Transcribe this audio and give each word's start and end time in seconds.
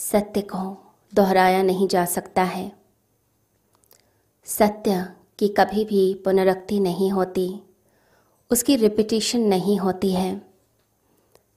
सत्य 0.00 0.40
को 0.40 0.92
दोहराया 1.14 1.62
नहीं 1.62 1.88
जा 1.88 2.04
सकता 2.04 2.42
है। 2.42 2.72
सत्य 4.44 5.12
की 5.38 5.48
कभी 5.48 5.84
भी 5.84 6.14
पुनरुक्ति 6.14 6.80
नहीं 6.80 7.10
होती। 7.10 7.60
उसकी 8.50 8.76
रिपीटिशन 8.76 9.40
नहीं 9.40 9.78
होती 9.78 10.12
है। 10.12 10.42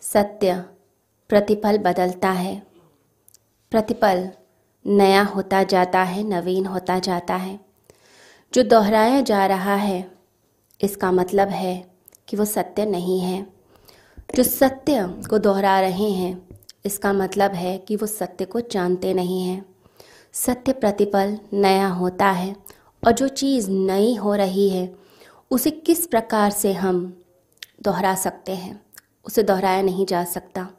सत्य 0.02 0.66
प्रतिपल 1.30 1.78
बदलता 1.78 2.32
है। 2.32 2.68
प्रतिपल 3.72 4.32
नया 4.88 5.24
होता 5.24 5.64
जाता 5.64 6.04
है, 6.04 6.24
नवीन 6.24 6.66
होता 6.66 7.00
जाता 7.00 7.36
है। 7.36 7.60
जो 8.54 8.64
दोहराया 8.64 9.22
जा 9.22 9.46
रहा 9.46 9.76
है, 9.76 10.12
इसका 10.82 11.12
मतलब 11.12 11.48
है 11.48 11.92
कि 12.28 12.38
वो 12.38 12.46
सत्य 12.46 12.86
नहीं 12.86 13.20
है। 13.20 13.48
जो 14.36 14.44
सत्य 14.44 15.08
को 15.30 15.38
दोहरा 15.38 15.82
रहे 15.82 16.10
हैं 16.10 16.51
इसका 16.86 17.14
मतलब 17.14 17.52
है 17.52 17.78
कि 17.78 17.96
वो 17.96 18.08
सत्य 18.08 18.46
को 18.46 18.62
जानते 18.62 19.14
नहीं 19.14 19.44
हैं। 19.44 19.66
सत्य 20.34 20.74
प्रतिपल 20.74 21.38
नया 21.54 21.88
होता 21.88 22.30
है 22.30 22.56
और 23.08 23.12
जो 23.12 23.28
चीज़ 23.28 23.72
नई 23.72 24.16
हो 24.16 24.36
रही 24.36 24.70
है, 24.70 24.96
उसे 25.52 25.72
किस 25.72 26.08
प्रकार 26.08 26.52
से 26.52 26.74
हम 26.74 27.24
दोहरा 27.82 28.16
सकते 28.16 28.52
हैं? 28.52 28.82
उसे 29.26 29.44
दोहराया 29.44 29.82
नहीं 29.82 30.06
जा 30.06 30.24
सकता। 30.24 30.70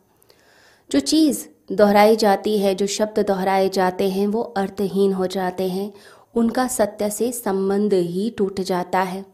जो 0.91 1.01
चीज़ 1.01 1.47
दोहराई 1.73 2.17
जाती 2.17 2.59
है, 2.59 2.75
जो 2.75 2.87
शब्द 2.87 3.27
दोहराए 3.27 3.69
जाते 3.69 4.11
हैं, 4.11 4.27
वो 4.27 4.43
अर्थहीन 4.43 5.13
हो 5.13 5.27
जाते 5.27 5.69
हैं। 5.69 5.93
उनका 6.35 6.67
सत्य 6.67 7.11
से 7.11 7.33
संबंध 7.33 7.95
ही 7.95 8.31
टूट 8.31 8.61
जाता 8.61 9.01
है। 9.01 9.27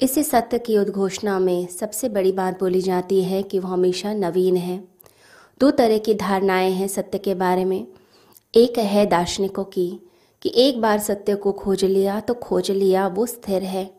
इसी 0.00 0.22
सत्य 0.22 0.58
की 0.58 0.78
उद्घोषणा 0.78 1.38
में 1.38 1.66
सबसे 1.66 2.08
बड़ी 2.08 2.32
बात 2.32 2.60
बोली 2.60 2.80
जाती 2.80 3.24
है 3.24 3.42
कि 3.42 3.58
वो 3.58 3.68
हमेशा 3.68 4.12
नवीन 4.12 4.56
है। 4.56 4.93
दो 5.60 5.70
तरह 5.70 5.98
की 5.98 6.14
धारणाएँ 6.14 6.70
हैं 6.70 6.88
सत्य 6.88 7.18
के 7.18 7.34
बारे 7.34 7.64
में। 7.64 7.86
एक 8.54 8.78
है 8.78 9.06
दार्शनिकों 9.06 9.64
की, 9.64 10.00
कि 10.42 10.52
एक 10.54 10.80
बार 10.80 10.98
सत्य 10.98 11.34
को 11.34 11.52
खोज 11.52 11.84
लिया 11.84 12.20
तो 12.20 12.34
खोज 12.34 12.70
लिया, 12.70 13.06
वो 13.06 13.26
स्थिर 13.26 13.62
है। 13.62 13.90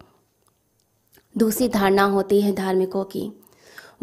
दूसरी 1.38 1.70
धारणा 1.70 2.04
होती 2.04 2.42
है 2.42 2.54
धार्मिकों 2.54 3.04
की। 3.04 3.32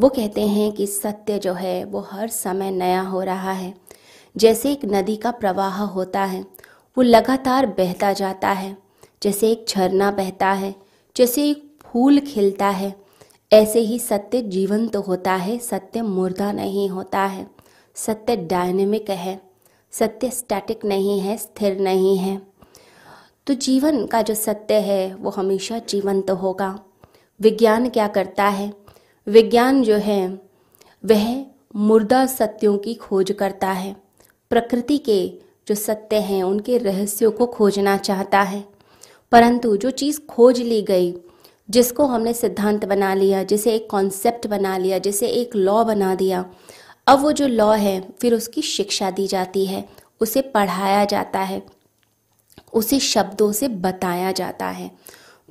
वो 0.00 0.08
कहते 0.08 0.40
हैं 0.40 0.72
कि 0.72 0.86
सत्य 0.86 1.38
जो 1.38 1.52
है, 1.52 1.84
वो 1.84 2.00
हर 2.00 2.28
समय 2.28 2.70
नया 2.70 3.00
हो 3.00 3.22
रहा 3.22 3.52
है। 3.52 3.74
जैसे 4.36 4.72
एक 4.72 4.80
नदी 4.84 5.16
का 5.16 5.30
प्रवाह 5.30 5.82
होता 5.82 6.24
है, 6.24 6.42
वो 6.98 7.02
लगातार 7.02 7.66
बहता 7.66 8.12
जाता 8.12 8.48
है। 8.48 8.78
जैसे 9.22 9.50
एक 9.50 9.66
झरना 9.68 10.10
बहता 10.10 10.52
है, 10.52 10.74
जैसे 11.16 11.50
एक 11.50 11.76
फूल 11.82 12.20
खिलता 12.20 12.68
है। 12.68 13.01
ऐसे 13.52 13.78
ही 13.78 13.98
सत्य 13.98 14.42
जीवंत 14.42 14.92
तो 14.92 15.00
होता 15.00 15.34
है, 15.34 15.58
सत्य 15.58 16.02
मुर्दा 16.02 16.52
नहीं 16.52 16.88
होता 16.88 17.20
है। 17.20 17.46
सत्य 17.94 18.36
डायनेमिक 18.36 19.10
है, 19.10 19.40
सत्य 19.90 20.30
स्टैटिक 20.30 20.84
नहीं 20.84 21.20
है, 21.20 21.36
स्थिर 21.36 21.80
नहीं 21.80 22.16
है। 22.16 22.42
तो 23.46 23.54
जीवन 23.54 24.06
का 24.06 24.22
जो 24.22 24.34
सत्य 24.34 24.74
है, 24.74 25.14
वो 25.14 25.30
हमेशा 25.30 25.78
जीवंत 25.78 26.28
तो 26.28 26.34
होगा। 26.34 26.80
विज्ञान 27.40 27.88
क्या 27.88 28.08
करता 28.08 28.44
है? 28.44 28.72
विज्ञान 29.26 29.82
जो 29.82 29.96
है, 29.96 30.40
वह 31.04 31.46
मुर्दा 31.76 32.26
सत्यों 32.26 32.78
की 32.78 32.94
खोज 32.94 33.32
करता 33.32 33.72
है। 33.72 33.96
प्रकृति 34.50 34.98
के 34.98 35.32
जो 35.68 35.74
सत्य 35.74 36.16
हैं, 36.16 36.42
उनके 36.42 36.78
रहस्यों 36.78 37.30
को 37.30 37.46
खोजना 37.46 37.96
चाहता 37.96 38.42
है। 38.42 38.64
परंतु 39.32 39.76
जो 39.76 39.90
चीज़ 39.90 40.20
खोज 40.20 40.60
ली 40.60 40.82
गई 40.82 41.14
जिसको 41.72 42.04
हमने 42.04 42.32
सिद्धांत 42.32 42.84
बना 42.84 43.14
लिया, 43.14 43.42
जिसे 43.42 43.74
एक 43.74 43.90
कॉन्सेप्ट 43.90 44.46
बना 44.46 44.76
लिया, 44.78 44.98
जिसे 44.98 45.26
एक 45.26 45.56
लॉ 45.56 45.84
बना 45.84 46.14
दिया। 46.14 46.50
अब 47.06 47.20
वो 47.20 47.32
जो 47.32 47.46
लॉ 47.46 47.74
है, 47.74 48.08
फिर 48.20 48.34
उसकी 48.34 48.62
शिक्षा 48.62 49.10
दी 49.10 49.26
जाती 49.26 49.66
है, 49.66 49.88
उसे 50.20 50.40
पढ़ाया 50.40 51.04
जाता 51.04 51.40
है, 51.40 51.62
उसे 52.72 52.98
शब्दों 52.98 53.52
से 53.52 53.68
बताया 53.68 54.32
जाता 54.32 54.66
है। 54.66 54.90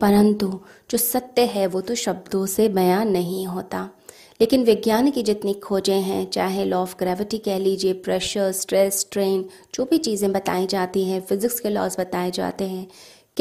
परंतु 0.02 0.60
जो 0.92 0.98
सत्य 0.98 1.42
है, 1.42 1.68
वो 1.68 1.81
तो 1.81 1.96
शब्दों 1.96 2.46
से 2.46 2.70
बयान 2.70 3.08
नहीं 3.08 3.48
होता। 3.48 3.90
लेकिन 4.42 4.64
विज्ञान 4.64 5.12
की 5.12 5.24
जितनी 5.24 5.54
खोजें 5.54 6.02
हैं, 6.02 6.31
चाहे 6.31 6.66
लॉ 6.66 6.78
ऑफ़ 6.78 6.96
ग्रेविटी 7.00 7.38
कह 7.38 7.58
लीजिए 7.58 7.94
प्रेशर 7.94 8.52
स्ट्रेस 8.52 9.00
स्ट्रेन 9.00 9.50
जो 9.76 9.86
भी 9.86 9.98
चीज़ें 9.98 10.31
बताई 10.31 10.68
जाती 10.68 11.06
हैं 11.06 11.22
फिजिक्स 11.22 11.60
के 11.60 11.70
लॉज 11.70 11.96
बताए 12.00 12.31
जाते 12.31 12.64
हैं 12.64 12.88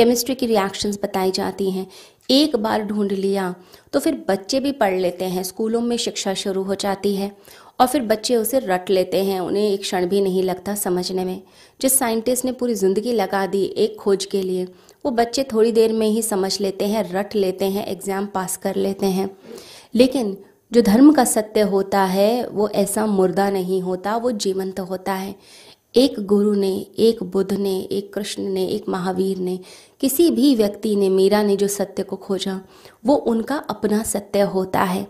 केमिस्ट्री 0.01 0.35
की 0.35 0.47
रिएक्शंस 0.47 0.99
बताई 1.03 1.31
जाती 1.33 1.71
हैं। 1.71 1.87
एक 2.31 2.55
बार 2.57 2.83
ढूंढ 2.85 3.13
लिया 3.13 3.55
तो 3.93 4.01
फिर 4.01 4.15
बच्चे 4.29 4.61
भी 4.61 4.71
पढ़ 4.73 4.95
लेते 4.97 5.25
हैं, 5.25 5.43
स्कूलों 5.43 5.81
में 5.81 5.97
शिक्षा 5.99 6.35
शुरू 6.35 6.63
हो 6.63 6.75
जाती 6.77 7.15
है 7.17 7.31
और 7.81 7.87
फिर 7.87 8.03
बच्चे 8.03 8.37
उसे 8.37 8.59
रट 8.59 8.91
लेते 8.91 9.23
हैं, 9.25 9.41
उन्हें 9.41 9.63
एक 9.65 9.81
क्षण 9.81 10.07
भी 10.07 10.21
नहीं 10.21 10.43
लगता 10.43 10.75
समझने 10.77 11.25
में। 11.25 11.41
जिस 11.81 11.99
साइंटिस्ट 11.99 12.45
ने 12.45 12.53
पूरी 12.53 12.75
ज़िंदगी 12.75 13.13
लगा 13.13 13.47
दी 13.47 13.63
एक 13.65 13.97
खोज 13.97 14.25
के 14.25 14.43
लिए, 14.43 14.65
वो 15.05 15.11
बच्चे 15.13 15.45
थोड़ी 15.53 15.73
देर 15.73 15.93
में 15.93 16.07
ही 16.09 16.23
समझ 16.23 16.61
लेते 16.61 16.87
हैं, 16.87 17.09
रट 17.13 17.35
लेते 17.37 17.65
हैं 17.67 17.87
एग्ज़ाम 17.87 18.27
पास 18.27 18.57
कर 18.57 18.77
लेते 18.77 19.07
हैं। 19.09 19.31
लेकिन 19.95 20.37
जो 20.73 20.83
धर्म 20.83 21.13
का 21.13 21.25
सत्य 21.27 21.61
होता 21.69 22.05
है, 22.07 22.47
वो 22.47 22.69
ऐसा 22.71 23.07
मुर्दा 23.09 23.51
नहीं 23.51 23.83
होता, 23.83 24.17
वो 24.17 24.31
जीवंत 24.33 24.81
होता 24.81 25.13
है। 25.15 25.35
एक 25.95 26.21
गुरु 26.27 26.55
ने, 26.55 26.87
एक 26.99 27.23
बुद्ध 27.23 27.53
ने, 27.53 27.81
एक 27.83 28.13
कृष्ण 28.13 28.43
ने, 28.43 28.67
एक 28.67 28.89
महावीर 28.89 29.39
ने, 29.39 29.59
किसी 30.01 30.31
भी 30.31 30.55
व्यक्ति 30.55 30.97
ने 30.97 31.09
मीरा 31.09 31.43
ने 31.43 31.57
जो 31.57 31.69
सत्य 31.69 32.03
को 32.03 32.17
खोजा, 32.17 32.61
वो 33.07 33.15
उनका 33.15 33.57
अपना 33.71 34.03
सत्य 34.03 34.41
होता 34.41 34.81
है। 34.81 35.07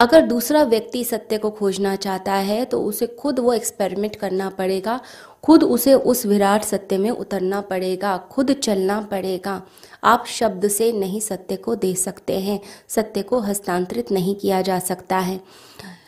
अगर 0.00 0.26
दूसरा 0.26 0.62
व्यक्ति 0.62 1.04
सत्य 1.04 1.38
को 1.38 1.50
खोजना 1.50 1.96
चाहता 1.96 2.32
है 2.32 2.64
तो 2.64 2.80
उसे 2.82 3.06
खुद 3.06 3.38
वो 3.38 3.52
एक्सपेरिमेंट 3.52 4.16
करना 4.16 4.48
पड़ेगा, 4.50 5.00
खुद 5.42 5.64
उसे 5.64 5.94
उस 5.94 6.26
विराट 6.26 6.64
सत्य 6.64 6.98
में 6.98 7.10
उतरना 7.10 7.60
पड़ेगा, 7.60 8.16
खुद 8.16 8.52
चलना 8.52 9.00
पड़ेगा। 9.00 9.62
आप 10.04 10.24
शब्द 10.26 10.68
से 10.68 10.92
नहीं 10.92 11.20
सत्य 11.20 11.56
को 11.56 11.74
दे 11.74 11.94
सकते 11.94 12.38
हैं, 12.40 12.60
सत्य 12.88 13.22
को 13.22 13.40
हस्तांतरित 13.40 14.12
नहीं 14.12 14.34
किया 14.34 14.62
जा 14.62 14.78
सकता 14.78 15.18
है। 15.18 15.40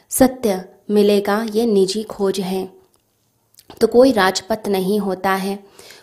सत्य 0.08 0.64
मिलेगा, 0.90 1.46
ये 1.52 1.66
निजी 1.66 2.02
खोज 2.02 2.40
है। 2.40 2.68
तो 3.80 3.86
कोई 3.86 4.12
राजपथ 4.12 4.68
नहीं 4.68 4.98
होता 5.00 5.30
है। 5.30 5.58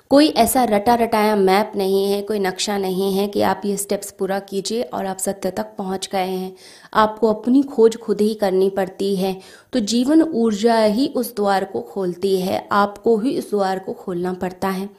कोई 0.09 0.27
ऐसा 0.27 0.63
रटा 0.63 0.95
रटाया 0.95 1.35
मैप 1.35 1.71
नहीं 1.75 2.11
है, 2.11 2.21
कोई 2.21 2.39
नक्शा 2.39 2.77
नहीं 2.77 3.13
है 3.13 3.27
कि 3.27 3.41
आप 3.41 3.61
ये 3.65 3.77
स्टेप्स 3.77 4.11
पूरा 4.11 4.39
कीजिए 4.39 4.81
और 4.81 5.05
आप 5.05 5.17
सत्य 5.17 5.51
तक 5.51 5.65
पहुँच 5.77 6.09
गए 6.11 6.27
हैं। 6.27 6.55
आपको 6.93 7.33
अपनी 7.33 7.61
खोज 7.63 7.97
खुद 7.97 8.21
ही 8.21 8.33
करनी 8.33 8.69
पड़ती 8.69 9.15
है। 9.15 9.41
तो 9.73 9.79
जीवन 9.79 10.21
ऊर्जा 10.21 10.83
ही 10.83 11.07
उस 11.07 11.35
द्वार 11.35 11.65
को 11.65 11.81
खोलती 11.81 12.41
है, 12.41 12.67
आपको 12.71 13.17
ही 13.17 13.37
उस 13.39 13.49
द्वार 13.49 13.79
को 13.79 13.93
खोलना 13.93 14.33
पड़ता 14.33 14.67
है। 14.67 14.89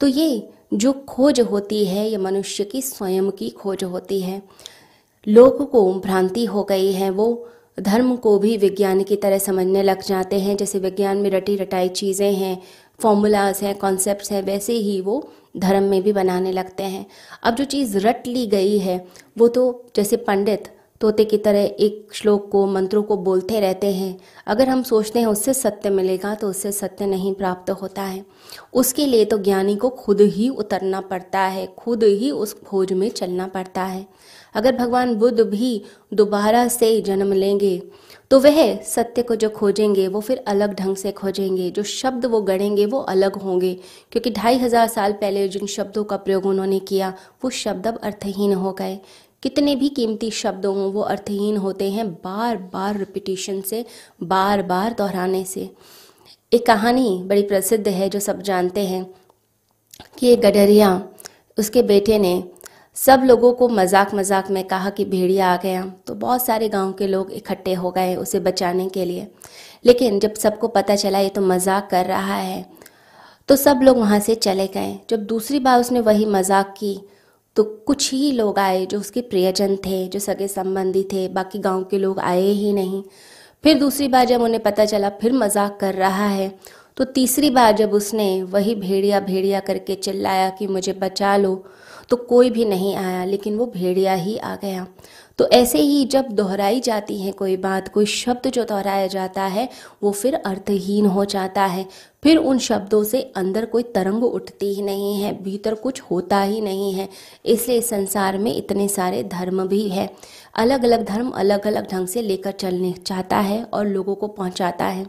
तो 0.00 0.06
ये 0.06 0.48
जो 0.74 0.92
खोज 0.92 1.40
होती 1.40 1.84
है, 1.84 2.10
ये 2.10 2.16
मनुष्य 2.16 2.64
की, 2.64 2.82
स्वयं 2.82 3.30
की 3.30 3.50
खोज 3.50 3.84
होती 3.84 4.20
है। 4.20 4.42
लोगों 5.28 5.66
को 5.66 5.94
भ्रांति 5.94 6.44
हो 6.44 6.62
गई 6.62 6.92
है, 6.92 7.10
वो 7.10 7.48
धर्म 7.78 8.14
को 8.16 8.38
भी 8.38 8.56
विज्ञान 8.56 9.02
की 9.02 9.16
तरह 9.16 9.38
समझने 9.38 9.82
लग 9.82 10.02
जाते 10.02 10.38
हैं। 10.40 10.56
जैसे 10.56 10.78
विज्ञान 10.78 11.16
में 11.16 11.30
रटी 11.30 11.56
रटाई 11.56 11.88
चीज़ें 11.88 12.32
हैं 12.32 12.58
फॉर्मूलाज 13.00 13.60
हैं 13.62 13.74
कॉन्सेप्ट 13.74 14.30
हैं, 14.32 14.42
वैसे 14.42 14.72
ही 14.72 15.00
वो 15.00 15.28
धर्म 15.56 15.82
में 15.82 16.02
भी 16.02 16.12
बनाने 16.12 16.52
लगते 16.52 16.82
हैं। 16.82 17.06
अब 17.42 17.54
जो 17.54 17.64
चीज़ 17.64 17.98
रट 17.98 18.26
ली 18.26 18.46
गई 18.46 18.78
है, 18.78 19.04
वो 19.38 19.48
तो 19.48 19.84
जैसे 19.96 20.16
पंडित 20.16 20.68
तोते 21.00 21.24
की 21.24 21.38
तरह 21.38 21.60
एक 21.60 22.08
श्लोक 22.14 22.48
को, 22.50 22.66
मंत्रों 22.66 23.02
को 23.02 23.16
बोलते 23.18 23.60
रहते 23.60 23.92
हैं। 23.92 24.16
अगर 24.46 24.68
हम 24.68 24.82
सोचते 24.82 25.18
हैं 25.18 25.26
उससे 25.26 25.54
सत्य 25.54 25.90
मिलेगा 25.90 26.34
तो 26.34 26.48
उससे 26.50 26.72
सत्य 26.72 27.06
नहीं 27.06 27.34
प्राप्त 27.34 27.70
होता 27.72 28.02
है। 28.02 28.24
उसके 28.74 29.06
लिए 29.06 29.24
तो 29.24 29.38
ज्ञानी 29.40 29.76
को 29.76 29.88
खुद 29.90 30.20
ही 30.20 30.48
उतरना 30.50 31.00
पड़ता 31.02 31.40
है, 31.40 31.66
खुद 31.78 32.02
ही 32.04 32.30
उस 32.30 32.54
खोज 32.60 32.92
में 32.92 33.08
चलना 33.10 33.46
पड़ता 33.48 33.82
है। 33.84 34.06
अगर 34.54 34.76
भगवान 34.76 35.14
बुद्ध 35.14 35.40
भी 35.40 35.82
दोबारा 36.14 36.66
से 36.70 37.00
जन्म 37.00 37.32
लेंगे 37.34 37.80
तो 38.30 38.38
वह 38.40 38.56
सत्य 38.84 39.22
को 39.22 39.34
जो 39.36 39.48
खोजेंगे, 39.48 40.06
वो 40.08 40.20
फिर 40.20 40.42
अलग 40.48 40.72
ढंग 40.74 40.96
से 40.96 41.10
खोजेंगे। 41.12 41.70
जो 41.70 41.82
शब्द 41.82 42.24
वो 42.26 42.40
गढ़ेंगे, 42.42 42.86
वो 42.86 42.98
अलग 43.00 43.34
होंगे। 43.34 43.72
क्योंकि 44.12 44.30
ढाई 44.30 44.56
हज़ार 44.58 44.88
साल 44.88 45.12
पहले 45.12 45.46
जिन 45.48 45.66
शब्दों 45.66 46.04
का 46.04 46.16
प्रयोग 46.16 46.46
उन्होंने 46.46 46.78
किया, 46.80 47.12
वो 47.44 47.50
शब्द 47.52 47.86
अब 47.86 47.98
अर्थहीन 47.98 48.54
हो 48.54 48.72
गए। 48.72 48.98
कितने 49.42 49.74
भी 49.76 49.88
कीमती 49.90 50.30
शब्द 50.32 50.66
वो 50.66 51.00
अर्थहीन 51.02 51.56
होते 51.58 51.90
हैं 51.90 52.08
बार 52.14 52.56
बार 52.72 52.96
रिपीटिशन 52.98 53.60
से 53.60 53.84
बार 54.24 54.62
बार 54.64 54.94
दोहराने 54.94 55.44
से। 55.44 55.70
एक 56.52 56.66
कहानी 56.66 57.22
बड़ी 57.26 57.42
प्रसिद्ध 57.44 57.88
है 57.88 58.08
जो 58.08 58.20
सब 58.20 58.42
जानते 58.42 58.86
हैं 58.86 59.04
कि 60.18 60.28
एक 60.28 60.40
गडरिया, 60.40 61.02
उसके 61.58 61.82
बेटे 61.84 62.18
ने 62.18 62.42
सब 62.96 63.22
लोगों 63.24 63.52
को 63.52 63.68
मज़ाक 63.68 64.14
मज़ाक 64.14 64.50
में 64.50 64.62
कहा 64.64 64.90
कि 64.90 65.04
भेड़िया 65.04 65.52
आ 65.52 65.56
गया। 65.56 65.84
तो 66.06 66.14
बहुत 66.16 66.44
सारे 66.44 66.68
गाँव 66.68 66.92
के 66.92 67.06
लोग 67.06 67.32
इकट्ठे 67.32 67.74
हो 67.74 67.90
गए 67.90 68.14
उसे 68.16 68.40
बचाने 68.40 68.88
के 68.88 69.04
लिए। 69.04 69.26
लेकिन 69.84 70.18
जब 70.20 70.34
सबको 70.34 70.68
पता 70.68 70.96
चला 70.96 71.18
ये 71.18 71.28
तो 71.28 71.40
मज़ाक 71.42 71.88
कर 71.90 72.06
रहा 72.06 72.36
है 72.36 72.64
तो 73.48 73.56
सब 73.56 73.80
लोग 73.82 73.98
वहाँ 73.98 74.18
से 74.20 74.34
चले 74.36 74.66
गए। 74.66 74.98
जब 75.10 75.26
दूसरी 75.26 75.58
बार 75.60 75.80
उसने 75.80 76.00
वही 76.02 76.24
मज़ाक 76.26 76.74
की 76.78 76.98
तो 77.56 77.64
कुछ 77.86 78.12
ही 78.12 78.30
लोग 78.32 78.58
आए 78.58 78.84
जो 78.86 78.98
उसके 79.00 79.20
प्रियजन 79.22 79.76
थे, 79.76 80.06
जो 80.08 80.18
सगे 80.18 80.48
संबंधी 80.48 81.02
थे, 81.02 81.26
बाकी 81.28 81.58
गाँव 81.58 81.84
के 81.84 81.98
लोग 81.98 82.18
आए 82.20 82.40
ही 82.42 82.72
नहीं। 82.72 83.02
फिर 83.64 83.78
दूसरी 83.78 84.08
बार 84.08 84.24
जब 84.24 84.42
उन्हें 84.42 84.62
पता 84.62 84.84
चला, 84.84 85.08
फिर 85.10 85.32
मज़ाक 85.32 85.78
कर 85.80 85.94
रहा 85.94 86.26
है। 86.26 86.52
तो 86.96 87.04
तीसरी 87.04 87.50
बार 87.50 87.72
जब 87.76 87.92
उसने 87.92 88.42
वही 88.42 88.74
भेड़िया 88.74 89.20
भेड़िया 89.20 89.60
करके 89.60 89.94
चिल्लाया 89.94 90.48
कि 90.50 90.66
मुझे 90.66 90.92
बचा 90.92 91.36
लो 91.36 91.64
तो 92.10 92.16
कोई 92.16 92.50
भी 92.50 92.64
नहीं 92.64 92.94
आया, 92.96 93.24
लेकिन 93.24 93.56
वो 93.56 93.66
भेड़िया 93.66 94.14
ही 94.14 94.36
आ 94.36 94.54
गया। 94.56 94.86
तो 95.38 95.48
ऐसे 95.48 95.78
ही 95.78 96.04
जब 96.04 96.28
दोहराई 96.28 96.80
जाती 96.80 97.20
है 97.20 97.32
कोई 97.32 97.56
बात, 97.56 97.88
कोई 97.88 98.06
शब्द 98.06 98.50
जो 98.50 98.64
दोहराया 98.64 99.06
जाता 99.06 99.42
है, 99.42 99.68
वो 100.02 100.12
फिर 100.12 100.34
अर्थहीन 100.34 101.06
हो 101.06 101.24
जाता 101.24 101.64
है। 101.66 101.86
फिर 102.22 102.36
उन 102.36 102.58
शब्दों 102.58 103.04
से 103.04 103.20
अंदर 103.36 103.64
कोई 103.64 103.82
तरंग 103.82 104.24
उठती 104.24 104.74
ही 104.74 104.82
नहीं 104.82 105.14
है, 105.22 105.42
भीतर 105.42 105.74
कुछ 105.74 106.00
होता 106.00 106.40
ही 106.40 106.60
नहीं 106.60 106.92
है। 106.92 107.08
इसलिए 107.44 107.80
संसार 107.80 108.38
में 108.38 108.56
इतने 108.56 108.88
सारे 108.88 109.22
धर्म 109.22 109.66
भी 109.66 109.88
है। 109.88 110.10
अलग 110.54 110.84
अलग 110.84 111.04
धर्म 111.04 111.30
अलग 111.30 111.66
अलग 111.66 111.90
ढंग 111.90 112.06
से 112.06 112.22
लेकर 112.22 112.52
चलने 112.52 112.92
चाहता 112.92 113.38
है 113.38 113.62
और 113.64 113.86
लोगों 113.86 114.14
को 114.14 114.28
पहुंचाता 114.28 114.84
है। 114.84 115.06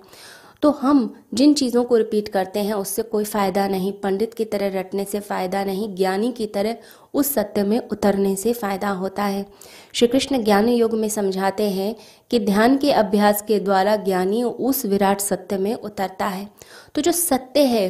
तो 0.61 0.69
हम 0.71 1.13
जिन 1.33 1.53
चीज़ों 1.53 1.83
को 1.83 1.97
रिपीट 1.97 2.27
करते 2.27 2.59
हैं, 2.59 2.73
उससे 2.73 3.01
कोई 3.03 3.23
फ़ायदा 3.23 3.67
नहीं। 3.67 3.91
पंडित 3.93 4.33
की 4.33 4.45
तरह 4.45 4.79
रटने 4.79 5.05
से 5.05 5.19
फ़ायदा 5.19 5.63
नहीं, 5.63 5.93
ज्ञानी 5.95 6.31
की 6.31 6.47
तरह 6.47 6.75
उस 7.13 7.33
सत्य 7.33 7.63
में 7.63 7.77
उतरने 7.81 8.35
से 8.35 8.53
फ़ायदा 8.53 8.89
होता 8.89 9.23
है। 9.23 9.45
श्री 9.93 10.07
कृष्ण 10.07 10.43
ज्ञान 10.43 10.69
योग 10.69 10.93
में 10.93 11.07
समझाते 11.09 11.69
हैं 11.69 11.95
कि 12.31 12.39
ध्यान 12.39 12.77
के 12.77 12.91
अभ्यास 12.93 13.41
के 13.41 13.59
द्वारा 13.59 13.95
ज्ञानी 13.95 14.43
उस 14.43 14.85
विराट 14.85 15.21
सत्य 15.21 15.57
में 15.57 15.73
उतरता 15.73 16.27
है। 16.27 16.47
तो 16.95 17.01
जो 17.01 17.11
सत्य 17.11 17.63
है, 17.65 17.89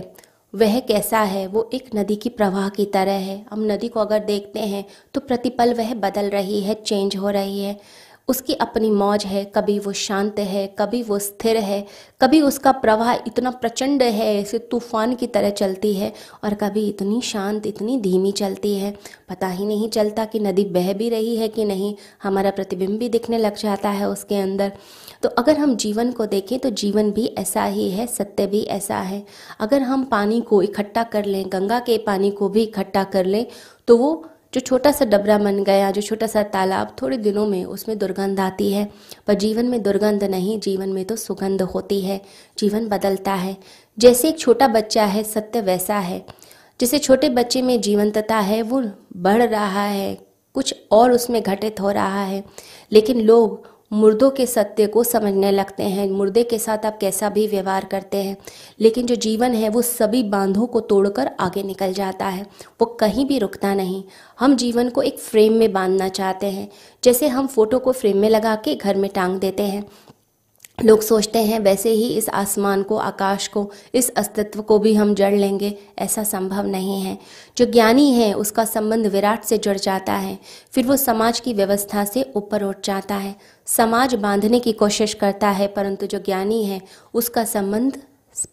वह 0.55 0.79
कैसा 0.79 1.19
है? 1.19 1.45
वो 1.47 1.69
एक 1.73 1.89
नदी 1.95 2.15
की 2.15 2.29
प्रवाह 2.29 2.67
की 2.69 2.85
तरह 2.85 3.11
है। 3.11 3.45
हम 3.51 3.63
नदी 3.63 3.87
को 3.87 3.99
अगर 3.99 4.19
देखते 4.19 4.59
हैं 4.59 4.83
तो 5.13 5.21
प्रतिपल 5.21 5.73
वह 5.73 5.93
बदल 5.95 6.29
रही 6.29 6.61
है 6.61 6.73
चेंज 6.75 7.15
हो 7.15 7.29
रही 7.29 7.59
है। 7.61 7.79
उसकी 8.27 8.53
अपनी 8.53 8.89
मौज 8.91 9.25
है, 9.25 9.43
कभी 9.55 9.77
वो 9.79 9.91
शांत 9.93 10.39
है, 10.39 10.65
कभी 10.79 11.01
वो 11.03 11.19
स्थिर 11.19 11.57
है, 11.57 11.85
कभी 12.21 12.41
उसका 12.41 12.71
प्रवाह 12.71 13.13
इतना 13.13 13.51
प्रचंड 13.51 14.03
है, 14.03 14.35
ऐसे 14.35 14.59
तूफ़ान 14.61 15.15
की 15.15 15.27
तरह 15.27 15.49
चलती 15.51 15.93
है 15.93 16.11
और 16.43 16.53
कभी 16.53 16.87
इतनी 16.89 17.21
शांत, 17.21 17.67
इतनी 17.67 17.97
धीमी 18.01 18.31
चलती 18.31 18.75
है। 18.75 18.93
पता 19.29 19.47
ही 19.47 19.65
नहीं 19.65 19.89
चलता 19.89 20.25
कि 20.25 20.39
नदी 20.39 20.65
बह 20.65 20.93
भी 20.93 21.09
रही 21.09 21.35
है 21.35 21.47
कि 21.47 21.65
नहीं, 21.65 21.95
हमारा 22.23 22.51
प्रतिबिंब 22.51 22.97
भी 22.99 23.09
दिखने 23.09 23.37
लग 23.37 23.55
जाता 23.55 23.89
है 23.89 24.09
उसके 24.09 24.35
अंदर। 24.35 24.71
तो 25.23 25.29
अगर 25.29 25.57
हम 25.57 25.75
जीवन 25.75 26.11
को 26.11 26.25
देखें 26.25 26.57
तो 26.59 26.69
जीवन 26.71 27.11
भी 27.11 27.25
ऐसा 27.37 27.63
ही 27.63 27.89
है, 27.91 28.07
सत्य 28.07 28.47
भी 28.47 28.61
ऐसा 28.61 28.97
है। 28.97 29.25
अगर 29.59 29.81
हम 29.81 30.03
पानी 30.05 30.41
को 30.41 30.61
इकट्ठा 30.61 31.03
कर 31.05 31.25
लें, 31.25 31.45
गंगा 31.47 31.79
के 31.79 31.97
पानी 31.97 32.31
को 32.31 32.49
भी 32.49 32.63
इकट्ठा 32.63 33.03
कर 33.05 33.25
लें 33.25 33.45
तो 33.87 33.97
वो 33.97 34.25
जो 34.57 34.61
छोटा 34.61 34.91
सा 34.91 35.05
डबरा 35.05 35.37
बन 35.37 35.63
गया, 35.63 35.91
जो 35.91 36.01
छोटा 36.01 36.27
सा 36.27 36.43
तालाब 36.43 36.95
थोड़े 37.01 37.17
दिनों 37.17 37.45
में 37.47 37.65
उसमें 37.65 37.97
दुर्गंध 37.97 38.39
आती 38.39 38.71
है। 38.73 38.91
पर 39.27 39.33
जीवन 39.33 39.65
में 39.65 39.83
दुर्गंध 39.83 40.23
नहीं, 40.23 40.59
जीवन 40.59 40.89
में 40.89 41.05
तो 41.05 41.15
सुगंध 41.15 41.61
होती 41.61 42.01
है, 42.01 42.21
जीवन 42.59 42.87
बदलता 42.87 43.33
है। 43.33 43.57
जैसे 43.99 44.29
एक 44.29 44.39
छोटा 44.39 44.67
बच्चा 44.67 45.05
है, 45.05 45.23
सत्य 45.23 45.61
वैसा 45.61 45.95
है। 45.95 46.25
जैसे 46.81 46.99
छोटे 46.99 47.29
बच्चे 47.29 47.61
में 47.61 47.81
जीवंतता 47.81 48.37
है, 48.37 48.61
वो 48.61 48.83
बढ़ 49.17 49.43
रहा 49.43 49.83
है, 49.83 50.17
कुछ 50.53 50.75
और 50.91 51.11
उसमें 51.11 51.43
घटित 51.43 51.81
हो 51.81 51.91
रहा 51.91 52.23
है। 52.23 52.43
लेकिन 52.91 53.21
लोग 53.21 53.76
मुर्दों 53.91 54.29
के 54.29 54.45
सत्य 54.45 54.87
को 54.87 55.03
समझने 55.03 55.51
लगते 55.51 55.83
हैं, 55.83 56.09
मुर्दे 56.09 56.43
के 56.43 56.57
साथ 56.59 56.85
आप 56.85 56.97
कैसा 56.97 57.29
भी 57.29 57.47
व्यवहार 57.47 57.85
करते 57.85 58.17
हैं, 58.17 58.37
लेकिन 58.79 59.05
जो 59.05 59.15
जीवन 59.15 59.51
है 59.51 59.69
वो 59.69 59.81
सभी 59.81 60.23
बांधों 60.23 60.65
को 60.67 60.79
तोड़कर 60.79 61.31
आगे 61.39 61.63
निकल 61.63 61.93
जाता 61.93 62.25
है, 62.25 62.45
वो 62.81 62.85
कहीं 62.85 63.25
भी 63.25 63.39
रुकता 63.39 63.73
नहीं। 63.73 64.03
हम 64.39 64.55
जीवन 64.55 64.89
को 64.89 65.01
एक 65.01 65.19
फ्रेम 65.19 65.53
में 65.53 65.73
बांधना 65.73 66.09
चाहते 66.09 66.47
हैं, 66.47 66.69
जैसे 67.03 67.27
हम 67.27 67.47
फ़ोटो 67.47 67.79
को 67.79 67.91
फ्रेम 67.91 68.17
में 68.17 68.29
लगा 68.29 68.55
के 68.55 68.75
घर 68.75 68.95
में 68.95 69.09
टांग 69.09 69.39
देते 69.39 69.63
हैं। 69.63 69.85
लोग 70.83 71.01
सोचते 71.01 71.39
हैं, 71.39 71.59
वैसे 71.59 71.89
ही 71.89 72.17
इस 72.17 72.29
आसमान 72.29 72.83
को, 72.83 72.97
आकाश 72.97 73.47
को, 73.47 73.71
इस 73.93 74.09
अस्तित्व 74.09 74.61
को 74.61 74.79
भी 74.79 74.93
हम 74.93 75.13
जड़ 75.15 75.33
लेंगे। 75.33 75.77
ऐसा 75.99 76.23
संभव 76.23 76.65
नहीं 76.65 77.01
है। 77.01 77.17
जो 77.57 77.65
ज्ञानी 77.65 78.11
है, 78.11 78.33
उसका 78.33 78.65
संबंध 78.65 79.07
विराट 79.07 79.43
से 79.43 79.57
जुड़ 79.57 79.77
जाता 79.77 80.13
है। 80.13 80.37
फिर 80.71 80.85
वो 80.85 80.95
समाज 80.95 81.39
की 81.39 81.53
व्यवस्था 81.53 82.05
से 82.05 82.31
ऊपर 82.35 82.63
उठ 82.63 82.85
जाता 82.85 83.15
है। 83.15 83.35
समाज 83.65 84.15
बांधने 84.15 84.59
की 84.59 84.71
कोशिश 84.71 85.13
करता 85.13 85.49
है, 85.49 85.67
परंतु 85.67 86.05
जो 86.05 86.19
ज्ञानी 86.19 86.63
है, 86.63 86.81
उसका 87.13 87.43
संबंध 87.43 88.01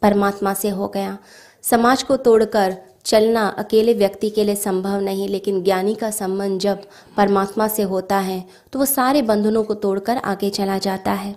परमात्मा 0.03 0.55
से 0.55 0.69
हो 0.69 0.89
गया। 0.89 1.19
समाज 1.63 2.03
को 2.03 2.17
तोड़कर 2.17 2.77
चलना 3.05 3.47
अकेले 3.49 3.95
व्यक्ति 3.95 4.31
के 4.31 4.45
लिए 4.45 4.57
संभव 4.57 5.01
नहीं, 5.01 5.29
लेकिन 5.29 5.63
ज्ञानी 5.63 5.95
का 5.95 6.11
संबंध 6.11 6.61
जब 6.61 6.83
परमात्मा 7.17 7.69
से 7.69 7.83
होता 7.83 8.19
है 8.19 8.45
तो 8.73 8.79
वो 8.79 8.85
सारे 8.85 9.23
बंधनों 9.23 9.65
को 9.65 9.75
तोड़कर 9.75 10.17
आगे 10.17 10.51
चला 10.51 10.79
जाता 10.79 11.13
है। 11.13 11.37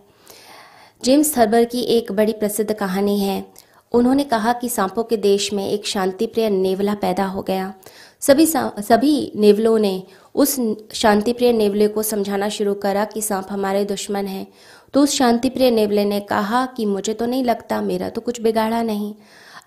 जेम्स 1.03 1.37
थर्बर 1.37 1.63
की 1.63 1.81
एक 1.81 2.11
बड़ी 2.11 2.33
प्रसिद्ध 2.33 2.73
कहानी 2.73 3.19
है। 3.19 3.45
उन्होंने 3.91 4.23
कहा 4.23 4.53
कि 4.53 4.69
सांपों 4.69 5.03
के 5.03 5.17
देश 5.17 5.51
में 5.53 5.67
एक 5.69 5.85
शांतिप्रिय 5.87 6.49
नेवला 6.49 6.93
पैदा 6.93 7.25
हो 7.25 7.41
गया। 7.41 7.73
सभी 8.21 8.45
सभी 8.45 9.31
नेवलों 9.35 9.77
ने 9.79 10.03
उस 10.35 10.55
शांतिप्रिय 10.93 11.53
नेवले 11.53 11.87
को 11.87 12.03
समझाना 12.03 12.49
शुरू 12.49 12.73
करा 12.73 13.05
कि 13.05 13.21
सांप 13.21 13.47
हमारे 13.49 13.85
दुश्मन 13.85 14.25
हैं। 14.25 14.47
तो 14.93 15.03
उस 15.03 15.13
शांतिप्रिय 15.13 15.71
नेवले 15.71 16.05
ने 16.05 16.19
कहा 16.19 16.65
कि 16.77 16.85
मुझे 16.85 17.13
तो 17.13 17.25
नहीं 17.25 17.43
लगता, 17.43 17.81
मेरा 17.81 18.09
तो 18.09 18.21
कुछ 18.21 18.41
बिगाड़ा 18.41 18.81
नहीं। 18.81 19.13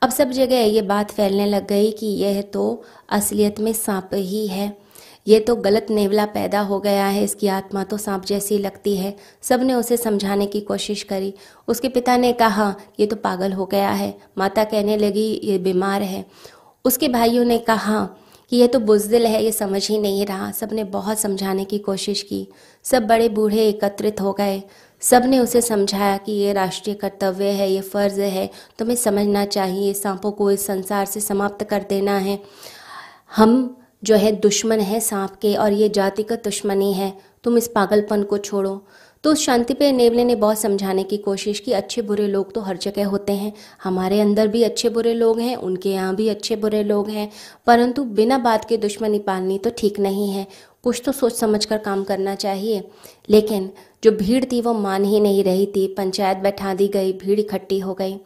अब 0.02 0.10
सब 0.10 0.30
जगह 0.30 0.56
ये 0.56 0.82
बात 0.82 1.10
फैलने 1.10 1.46
लग 1.46 1.66
गई 1.66 1.90
कि 1.90 2.06
यह 2.06 2.42
तो 2.42 2.82
असलियत 3.08 3.60
में 3.60 3.72
सांप 3.72 4.10
ही 4.14 4.46
है। 4.46 4.68
ये 5.30 5.40
तो 5.40 5.56
गलत 5.56 5.86
नेवला 5.90 6.24
पैदा 6.24 6.60
हो 6.60 6.80
गया 6.80 7.06
है, 7.06 7.24
इसकी 7.24 7.46
आत्मा 7.46 7.84
तो 7.84 7.96
सांप 7.96 8.24
जैसी 8.24 8.58
लगती 8.58 8.96
है। 8.96 9.16
सबने 9.42 9.74
उसे 9.74 9.96
समझाने 9.96 10.46
की 10.46 10.60
कोशिश 10.60 11.02
करी। 11.02 11.34
उसके 11.68 11.88
पिता 11.88 12.16
ने 12.16 12.32
कहा, 12.32 12.74
ये 13.00 13.06
तो 13.06 13.16
पागल 13.16 13.52
हो 13.52 13.66
गया 13.66 13.90
है। 13.90 14.18
माता 14.38 14.64
कहने 14.64 14.96
लगी, 14.96 15.40
ये 15.44 15.58
बीमार 15.58 16.02
है। 16.02 16.24
उसके 16.84 17.08
भाइयों 17.08 17.44
ने 17.44 17.58
कहा 17.58 18.08
कि, 18.50 18.56
ये 18.56 18.66
तो 18.66 18.80
बुजदिल 18.80 19.26
है, 19.26 19.44
ये 19.44 19.52
समझ 19.52 19.88
ही 19.88 19.98
नहीं 19.98 20.26
रहा। 20.26 20.50
सबने 20.50 20.84
बहुत 20.84 21.18
समझाने 21.18 21.64
की 21.64 21.78
कोशिश 21.78 22.22
की। 22.22 22.48
सब 22.84 23.06
बड़े 23.06 23.28
बूढ़े 23.28 23.68
एकत्रित 23.68 24.20
हो 24.20 24.32
गए। 24.32 24.62
सबने 25.00 25.38
उसे 25.38 25.60
समझाया 25.60 26.16
कि, 26.16 26.32
ये 26.32 26.52
राष्ट्रीय 26.52 26.96
कर्तव्य 26.96 27.44
है, 27.44 27.72
ये 27.72 27.80
फ़र्ज़ 27.80 28.20
है। 28.20 28.50
तुम्हें 28.78 28.96
समझना 28.96 29.44
चाहिए 29.44 29.94
सांपों 29.94 30.32
को 30.32 30.50
इस 30.50 30.66
संसार 30.66 31.06
से 31.06 31.20
समाप्त 31.20 31.64
कर 31.64 31.86
देना 31.88 32.18
है। 32.18 32.42
हम 33.36 33.79
जो 34.04 34.16
है 34.16 34.32
दुश्मन 34.32 34.80
है 34.80 35.00
सांप 35.00 35.30
के 35.30 35.54
और 35.54 35.72
ये 35.72 35.88
जाति 35.88 36.22
जातिगत 36.22 36.44
दुश्मनी 36.44 36.92
है, 36.92 37.18
तुम 37.44 37.58
इस 37.58 37.68
पागलपन 37.68 38.22
को 38.22 38.38
छोड़ो। 38.38 38.86
तो 39.24 39.34
शांति 39.34 39.74
पे 39.74 39.92
नेवले 39.92 40.24
ने 40.24 40.34
बहुत 40.34 40.58
समझाने 40.58 41.02
की 41.02 41.16
कोशिश 41.16 41.60
की, 41.60 41.72
अच्छे 41.72 42.02
बुरे 42.02 42.26
लोग 42.26 42.52
तो 42.52 42.60
हर 42.60 42.76
जगह 42.76 43.06
होते 43.06 43.32
हैं। 43.32 43.52
हमारे 43.84 44.20
अंदर 44.20 44.48
भी 44.48 44.62
अच्छे 44.62 44.88
बुरे 44.88 45.14
लोग 45.14 45.40
हैं, 45.40 45.56
उनके 45.56 45.90
यहाँ 45.90 46.16
भी 46.16 46.28
अच्छे 46.28 46.56
बुरे 46.56 46.82
लोग 46.82 47.08
हैं। 47.08 47.30
परंतु 47.66 48.04
बिना 48.04 48.38
बात 48.38 48.64
के 48.64 48.76
दुश्मनी 48.76 49.18
पालनी 49.18 49.58
तो 49.58 49.70
ठीक 49.78 50.00
नहीं 50.00 50.30
है। 50.30 50.46
कुछ 50.82 51.02
तो 51.04 51.12
सोच 51.12 51.32
समझ 51.32 51.64
कर 51.64 51.78
काम 51.78 52.04
करना 52.04 52.34
चाहिए। 52.34 52.90
लेकिन 53.30 53.70
जो 54.04 54.10
भीड़ 54.10 54.44
थी 54.44 54.60
वो 54.60 54.72
मान 54.72 55.04
ही 55.04 55.20
नहीं 55.20 55.44
रही 55.44 55.66
थी। 55.66 55.94
पंचायत 55.94 56.38
बैठा 56.38 56.74
दी 56.74 56.88
गई, 56.88 57.12
भीड़ 57.12 57.40
इकट्ठी 57.40 57.78
हो 57.78 57.94
गई। 57.94 58.16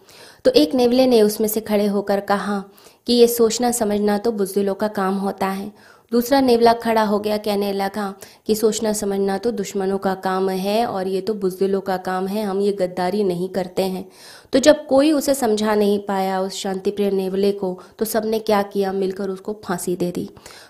तो 0.45 0.51
एक 0.51 0.75
नेवले 0.75 1.07
ने 1.07 1.23
उसमें 1.23 1.49
से 1.49 1.61
खड़े 1.61 1.87
होकर 1.87 2.21
कहा 2.21 2.65
कि 3.07 3.13
ये 3.13 3.27
सोचना 3.29 3.71
समझना 3.71 4.19
तो 4.19 4.33
बुज़ुर्गों 4.33 4.75
का 4.75 4.89
काम 4.89 5.15
होता 5.15 5.47
है। 5.47 5.73
दूसरा 6.15 6.41
नेवला 6.41 6.73
खड़ा 6.75 7.03
हो 7.03 7.19
गया 7.19 7.37
कहने 7.37 7.73
लगा 7.73 8.15
कि 8.47 8.55
सोचना 8.55 8.93
समझना 8.93 9.39
तो 9.39 9.51
दुश्मनों 9.53 9.99
का 9.99 10.15
काम 10.25 10.49
है 10.51 10.85
और 10.87 11.09
ये 11.09 11.21
तो 11.21 11.35
बुजदिलों 11.35 11.81
का 11.81 11.97
काम 11.99 12.27
है, 12.27 12.45
हम 12.45 12.61
ये 12.61 12.73
गद्दारी 12.73 13.25
नहीं 13.25 13.49
करते 13.49 13.83
हैं। 13.85 14.05
तो 14.53 14.59
जब 14.59 14.87
कोई 14.87 15.11
उसे 15.13 15.35
समझा 15.35 15.75
नहीं 15.75 15.99
पाया 15.99 16.41
उस 16.41 16.55
शांति 16.55 16.91
प्रिय 16.91 17.11
नेवले 17.11 17.53
को 17.53 17.79
तो 17.99 18.05
सबने 18.05 18.39
क्या 18.41 18.63
किया? 18.65 18.93
मिलकर 18.93 19.31
उसको 19.31 19.61
फांसी 19.65 19.97
दे 19.97 20.11
दी। 20.11 20.29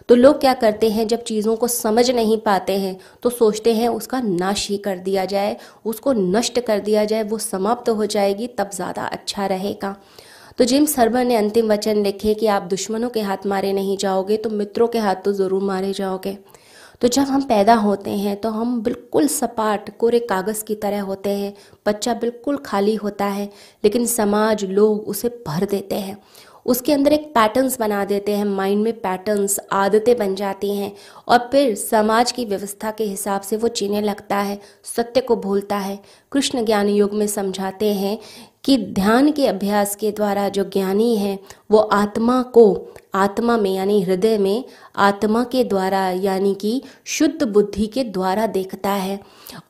तो 0.08 0.14
लोग 0.14 0.40
क्या 0.40 0.54
करते 0.54 0.90
हैं? 0.90 1.06
जब 1.08 1.22
चीज़ों 1.24 1.56
को 1.56 1.68
समझ 1.68 2.10
नहीं 2.10 2.38
पाते 2.40 2.78
हैं 2.78 2.96
तो 3.22 3.30
सोचते 3.30 3.74
हैं 3.74 3.88
उसका 3.90 4.20
नाश 4.20 4.68
ही 4.70 4.76
कर 4.78 4.98
दिया 5.00 5.24
जाए, 5.26 5.56
उसको 5.84 6.12
नष्ट 6.12 6.60
कर 6.60 6.80
दिया 6.80 7.04
जाए, 7.04 7.22
वो 7.22 7.38
समाप्त 7.40 7.88
हो 7.90 8.06
जाएगी, 8.06 8.46
तब 8.48 8.70
ज़्यादा 8.74 9.04
अच्छा 9.04 9.46
रहेगा। 9.46 9.96
तो 10.58 10.64
जेम्स 10.64 10.98
हर्बर 10.98 11.24
ने 11.24 11.36
अंतिम 11.36 11.70
वचन 11.72 12.02
लिखे 12.02 12.34
कि 12.34 12.46
आप 12.46 12.62
दुश्मनों 12.62 13.08
के 13.08 13.20
हाथ 13.20 13.46
मारे 13.46 13.72
नहीं 13.72 13.96
जाओगे 13.96 14.36
तो 14.36 14.50
मित्रों 14.50 14.86
के 14.88 14.98
हाथ 14.98 15.16
तो 15.16 15.32
ज़रूर 15.32 15.62
मारे 15.62 15.92
जाओगे। 15.92 16.36
तो 17.00 17.08
जब 17.08 17.22
हम 17.22 17.42
पैदा 17.42 17.74
होते 17.74 18.10
हैं 18.10 18.36
तो 18.40 18.50
हम 18.50 18.80
बिल्कुल 18.82 19.26
सपाट, 19.28 19.90
कोरे 19.98 20.18
कागज़ 20.20 20.64
की 20.64 20.74
तरह 20.74 21.02
होते 21.02 21.30
हैं। 21.30 21.52
बच्चा 21.86 22.14
बिल्कुल 22.14 22.56
खाली 22.66 22.94
होता 22.94 23.24
है, 23.26 23.50
लेकिन 23.84 24.06
समाज, 24.06 24.64
लोग 24.64 25.08
उसे 25.08 25.28
भर 25.48 25.64
देते 25.64 25.94
हैं। 25.96 26.16
उसके 26.66 26.92
अंदर 26.92 27.12
एक 27.12 27.24
पैटर्न्स 27.34 27.78
बना 27.80 28.04
देते 28.04 28.36
हैं 28.36 28.44
माइंड 28.44 28.82
में 28.82 28.92
पैटर्न्स 29.00 29.58
आदतें 29.72 30.16
बन 30.18 30.34
जाती 30.34 30.74
हैं। 30.76 30.92
और 31.28 31.38
फिर 31.52 31.74
समाज 31.74 32.32
की 32.32 32.44
व्यवस्था 32.44 32.90
के 32.90 33.04
हिसाब 33.04 33.40
से 33.40 33.56
वो 33.56 33.68
जीने 33.70 34.00
लगता 34.00 34.36
है, 34.36 34.58
सत्य 34.86 35.20
को 35.20 35.36
भूलता 35.36 35.78
है। 35.78 35.98
कृष्ण 36.34 36.64
ज्ञान 36.64 36.88
युग 36.88 37.14
में 37.14 37.26
समझाते 37.26 37.94
हैं 37.94 38.18
कि 38.64 38.78
ध्यान 38.78 39.32
के 39.32 39.46
अभ्यास 39.46 39.96
के 39.96 40.10
द्वारा 40.10 40.48
जो 40.48 40.64
ज्ञानी 40.64 41.16
है, 41.16 41.38
वो 41.70 41.78
आत्मा 41.78 42.42
को, 42.42 42.86
आत्मा 43.14 43.56
में 43.56 43.74
यानी 43.74 44.02
हृदय 44.02 44.38
में, 44.38 44.64
आत्मा 44.96 45.44
के 45.44 45.64
द्वारा 45.64 46.10
यानी 46.10 46.54
कि 46.54 46.82
शुद्ध 47.04 47.42
बुद्धि 47.42 47.86
के 47.86 48.04
द्वारा 48.04 48.46
देखता 48.46 48.90
है। 48.90 49.20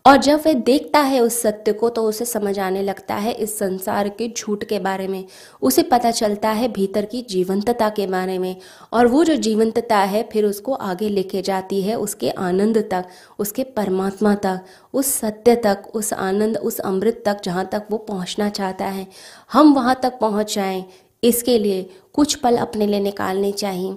और 0.07 0.17
जब 0.17 0.41
वह 0.47 0.53
देखता 0.53 0.99
है 0.99 1.21
उस 1.21 1.43
सत्य 1.43 1.73
को 1.73 1.89
तो 1.89 2.03
उसे 2.03 2.25
समझ 2.25 2.59
आने 2.59 2.83
लगता 2.83 3.15
है 3.15 3.33
इस 3.33 3.59
संसार 3.59 4.09
के 4.09 4.35
झूठ 4.39 4.65
के 4.65 4.79
बारे 4.79 5.09
में। 5.09 5.25
उसे 5.63 5.83
पता 5.83 6.11
चलता 6.11 6.51
है 6.51 6.73
भीतर 6.73 7.05
की 7.05 7.23
जीवंतता 7.23 7.89
के 7.89 8.07
बारे 8.07 8.39
में। 8.39 8.57
और 8.93 9.07
वो 9.07 9.25
जो 9.25 9.35
जीवंतता 9.35 9.99
है, 9.99 10.29
फिर 10.33 10.45
उसको 10.45 10.73
आगे 10.73 11.09
लेके 11.09 11.43
जाती 11.43 11.83
है, 11.83 11.95
उसके 11.95 12.31
आनंद 12.31 12.79
तक, 12.79 13.05
उसके 13.39 13.65
परमात्मा 13.65 14.35
तक, 14.35 14.61
उस 14.95 15.07
सत्य 15.07 15.57
तक, 15.57 15.83
उस 15.95 16.13
आनंद 16.13 16.54
उस 16.57 16.79
अमृत 16.79 17.23
तक 17.27 17.41
जहाँ 17.45 17.67
तक 17.67 17.87
वो 17.91 17.99
पहुँचना 17.99 18.49
चाहता 18.49 18.85
है। 18.85 19.07
हम 19.53 19.75
वहाँ 19.75 20.01
तक 20.03 20.19
पहुँच 20.21 20.55
जाएँ। 20.55 20.85
इसके 21.25 21.59
लिए 21.59 21.91
कुछ 22.13 22.35
पल 22.35 22.57
अपने 22.57 22.87
लिए 22.87 23.01
निकालने 23.01 23.53
चाहिए। 23.53 23.97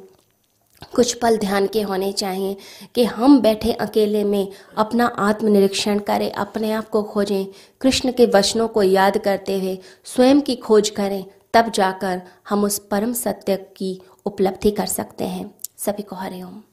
कुछ 0.95 1.13
पल 1.13 1.37
ध्यान 1.37 1.67
के 1.67 1.81
होने 1.81 2.11
चाहिए 2.11 2.57
कि 2.95 3.03
हम 3.03 3.39
बैठे 3.41 3.71
अकेले 3.71 4.23
में 4.23 4.51
अपना 4.77 5.05
आत्मनिरीक्षण 5.05 5.99
करें, 5.99 6.31
अपने 6.31 6.71
आप 6.71 6.89
को 6.89 7.03
खोजें। 7.03 7.45
कृष्ण 7.81 8.11
के 8.11 8.25
वचनों 8.25 8.67
को 8.67 8.83
याद 8.83 9.17
करते 9.17 9.59
हुए 9.59 9.79
स्वयं 10.05 10.41
की 10.41 10.55
खोज 10.55 10.89
करें, 10.89 11.25
तब 11.53 11.71
जाकर 11.71 12.21
हम 12.49 12.63
उस 12.63 12.79
परम 12.79 13.13
सत्य 13.13 13.55
की 13.77 14.01
उपलब्धि 14.25 14.71
कर 14.71 14.85
सकते 14.85 15.23
हैं। 15.23 15.55
सभी 15.77 16.03
को 16.03 16.15
हरे 16.15 16.43
ओम। 16.43 16.63